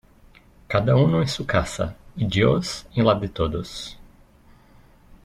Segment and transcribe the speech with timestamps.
[0.67, 3.99] Cada uno en su casa, y Dios en la de todos.